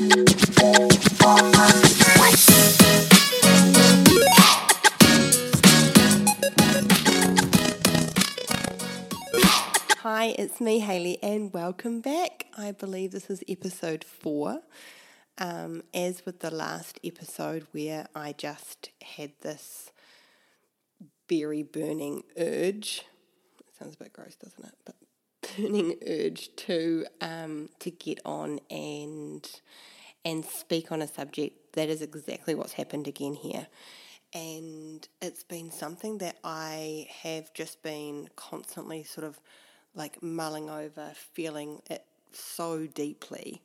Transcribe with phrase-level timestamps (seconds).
[0.00, 0.08] Hi,
[10.38, 12.46] it's me, Hayley, and welcome back.
[12.56, 14.62] I believe this is episode four.
[15.36, 19.92] Um, as with the last episode, where I just had this
[21.28, 23.04] very burning urge.
[23.60, 24.74] It sounds a bit gross, doesn't it?
[24.86, 24.94] But
[25.42, 29.48] burning urge to um, to get on and
[30.24, 33.66] and speak on a subject that is exactly what's happened again here.
[34.32, 39.40] And it's been something that I have just been constantly sort of
[39.94, 43.60] like mulling over, feeling it so deeply,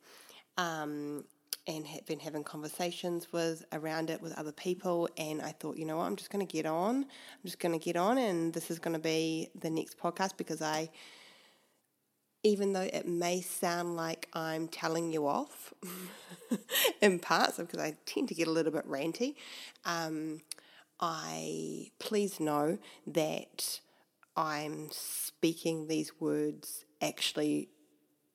[0.58, 1.24] um,
[1.68, 5.08] and have been having conversations with around it with other people.
[5.16, 6.96] And I thought, you know what, I'm just going to get on.
[7.04, 10.36] I'm just going to get on, and this is going to be the next podcast
[10.36, 10.88] because I,
[12.46, 15.74] even though it may sound like I'm telling you off
[17.02, 19.34] in parts, because I tend to get a little bit ranty,
[19.84, 20.42] um,
[21.00, 23.80] I please know that
[24.36, 27.68] I'm speaking these words actually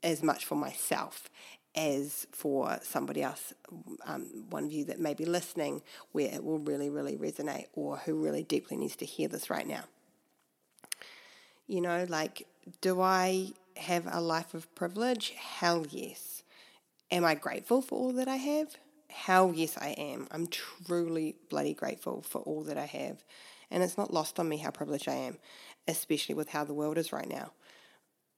[0.04, 1.30] as much for myself
[1.74, 3.54] as for somebody else,
[4.06, 5.82] um, one of you that may be listening,
[6.12, 9.66] where it will really, really resonate or who really deeply needs to hear this right
[9.66, 9.86] now.
[11.66, 12.46] You know, like,
[12.82, 15.32] do I have a life of privilege?
[15.32, 16.44] Hell yes.
[17.12, 18.76] Am I grateful for all that I have?
[19.10, 20.28] Hell yes, I am.
[20.32, 23.24] I'm truly bloody grateful for all that I have.
[23.70, 25.38] And it's not lost on me how privileged I am
[25.88, 27.52] especially with how the world is right now.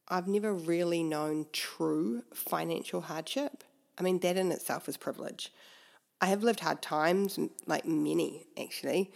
[0.07, 3.63] I've never really known true financial hardship.
[3.97, 5.51] I mean, that in itself is privilege.
[6.19, 9.11] I have lived hard times, like many actually,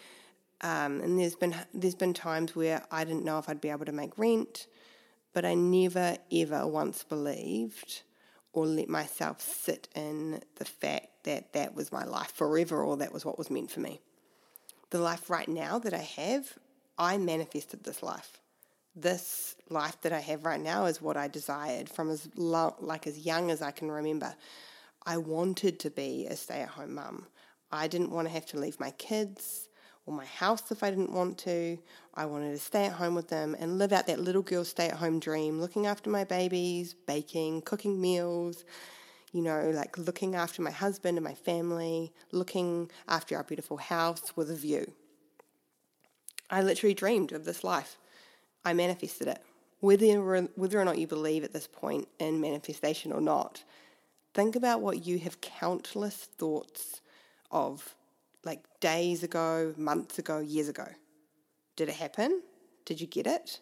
[0.61, 3.85] um, and there's been there's been times where I didn't know if I'd be able
[3.85, 4.67] to make rent,
[5.33, 8.01] but I never ever once believed
[8.53, 13.13] or let myself sit in the fact that that was my life forever or that
[13.13, 14.01] was what was meant for me.
[14.89, 16.57] The life right now that I have,
[16.97, 18.39] I manifested this life.
[18.95, 23.05] This life that I have right now is what I desired from as long, like
[23.05, 24.33] as young as I can remember.
[25.05, 27.27] I wanted to be a stay-at-home mum.
[27.71, 29.67] I didn't want to have to leave my kids
[30.07, 31.77] or my house if I didn't want to.
[32.15, 34.87] I wanted to stay at home with them and live out that little girl stay
[34.87, 38.63] at home dream, looking after my babies, baking, cooking meals,
[39.33, 44.35] you know, like looking after my husband and my family, looking after our beautiful house
[44.35, 44.91] with a view.
[46.49, 47.97] I literally dreamed of this life.
[48.63, 49.43] I manifested it.
[49.81, 50.15] Whether,
[50.55, 53.63] whether or not you believe at this point in manifestation or not,
[54.33, 57.01] think about what you have countless thoughts
[57.51, 57.96] of
[58.47, 60.87] like days ago, months ago, years ago.
[61.75, 62.41] Did it happen?
[62.85, 63.59] Did you get it?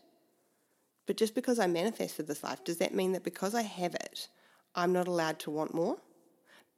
[1.06, 4.30] But just because I manifested this life, does that mean that because I have it,
[4.76, 5.98] I'm not allowed to want more?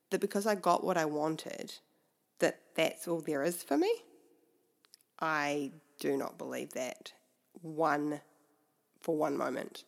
[0.09, 1.73] That because I got what I wanted,
[2.39, 3.91] that that's all there is for me?
[5.19, 7.11] I do not believe that
[7.61, 8.21] one
[9.01, 9.83] for one moment.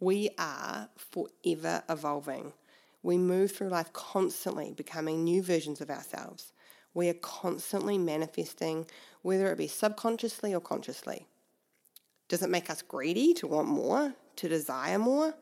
[0.00, 2.52] We are forever evolving.
[3.02, 6.52] We move through life constantly becoming new versions of ourselves.
[6.94, 8.86] We are constantly manifesting,
[9.22, 11.26] whether it be subconsciously or consciously.
[12.28, 15.34] Does it make us greedy to want more, to desire more,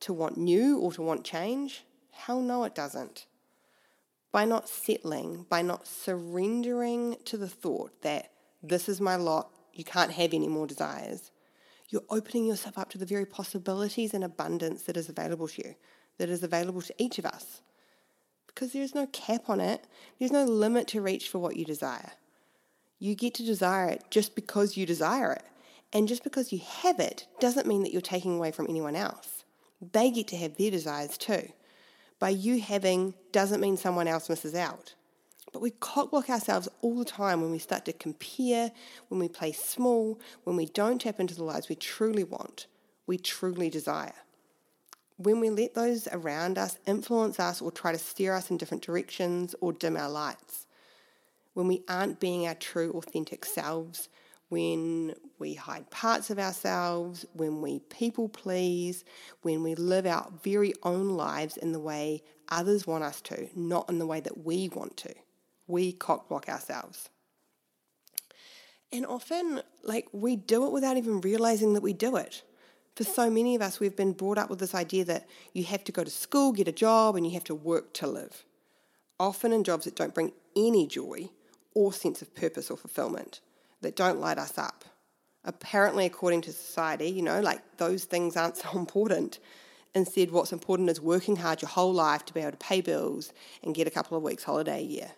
[0.00, 1.84] to want new or to want change?
[2.10, 3.26] Hell no, it doesn't.
[4.32, 8.30] By not settling, by not surrendering to the thought that
[8.62, 11.30] this is my lot, you can't have any more desires.
[11.88, 15.74] You're opening yourself up to the very possibilities and abundance that is available to you,
[16.18, 17.60] that is available to each of us.
[18.56, 19.84] Because there is no cap on it,
[20.18, 22.12] there's no limit to reach for what you desire.
[22.98, 25.44] You get to desire it just because you desire it.
[25.92, 29.44] And just because you have it doesn't mean that you're taking away from anyone else.
[29.92, 31.50] They get to have their desires too.
[32.18, 34.94] By you having doesn't mean someone else misses out.
[35.52, 38.72] But we cockblock ourselves all the time when we start to compare,
[39.08, 42.68] when we play small, when we don't tap into the lives we truly want,
[43.06, 44.14] we truly desire.
[45.16, 48.84] When we let those around us influence us or try to steer us in different
[48.84, 50.66] directions or dim our lights.
[51.54, 54.08] When we aren't being our true, authentic selves,
[54.50, 59.04] when we hide parts of ourselves, when we people please,
[59.42, 63.88] when we live our very own lives in the way others want us to, not
[63.88, 65.14] in the way that we want to
[65.66, 67.08] we cockblock ourselves.
[68.92, 72.42] And often, like, we do it without even realizing that we do it.
[72.96, 75.84] For so many of us, we've been brought up with this idea that you have
[75.84, 78.44] to go to school, get a job, and you have to work to live.
[79.20, 81.30] Often in jobs that don't bring any joy
[81.74, 83.40] or sense of purpose or fulfillment,
[83.82, 84.84] that don't light us up.
[85.44, 89.38] Apparently, according to society, you know, like those things aren't so important
[89.96, 93.32] Instead, what's important is working hard your whole life to be able to pay bills
[93.62, 95.12] and get a couple of weeks' holiday a year.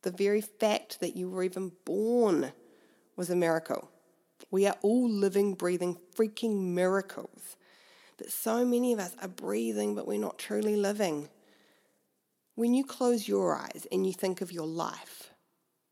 [0.00, 2.52] The very fact that you were even born
[3.16, 3.90] was a miracle.
[4.50, 7.56] We are all living, breathing, freaking miracles.
[8.16, 11.28] But so many of us are breathing, but we're not truly living.
[12.54, 15.30] When you close your eyes and you think of your life,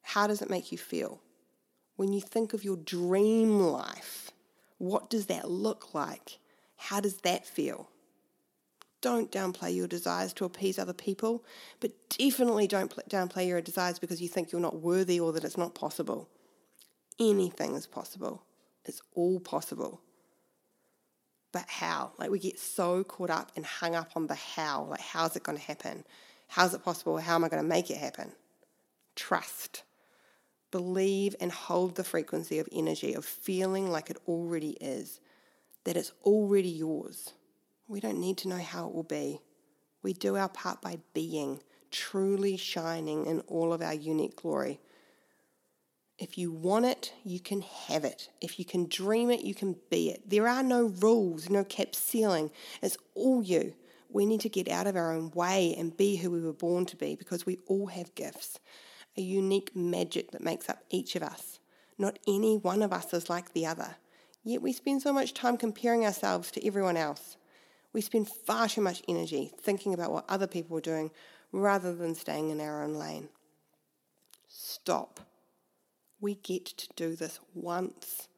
[0.02, 1.20] how does it make you feel?
[1.96, 4.30] When you think of your dream life,
[4.78, 6.38] what does that look like?
[6.76, 7.90] How does that feel?
[9.00, 11.44] Don't downplay your desires to appease other people,
[11.80, 15.58] but definitely don't downplay your desires because you think you're not worthy or that it's
[15.58, 16.28] not possible.
[17.18, 18.42] Anything is possible.
[18.84, 20.00] It's all possible.
[21.52, 22.12] But how?
[22.18, 24.84] Like we get so caught up and hung up on the how.
[24.84, 26.04] Like, how's it going to happen?
[26.48, 27.18] How's it possible?
[27.18, 28.32] How am I going to make it happen?
[29.14, 29.84] Trust.
[30.70, 35.20] Believe and hold the frequency of energy, of feeling like it already is,
[35.84, 37.32] that it's already yours.
[37.86, 39.40] We don't need to know how it will be.
[40.02, 41.60] We do our part by being,
[41.92, 44.80] truly shining in all of our unique glory.
[46.18, 48.28] If you want it, you can have it.
[48.40, 50.28] If you can dream it, you can be it.
[50.28, 52.50] There are no rules, no cap ceiling.
[52.82, 53.74] It's all you.
[54.10, 56.86] We need to get out of our own way and be who we were born
[56.86, 58.60] to be because we all have gifts
[59.16, 61.58] a unique magic that makes up each of us.
[61.98, 63.96] Not any one of us is like the other.
[64.42, 67.36] Yet we spend so much time comparing ourselves to everyone else.
[67.92, 71.12] We spend far too much energy thinking about what other people are doing
[71.52, 73.28] rather than staying in our own lane.
[74.48, 75.20] Stop.
[76.24, 78.28] We get to do this once.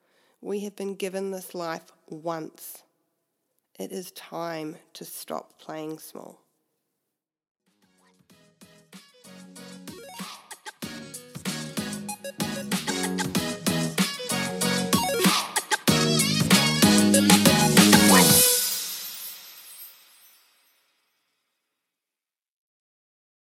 [0.40, 2.82] We have been given this life once.
[3.78, 6.40] It is time to stop playing small.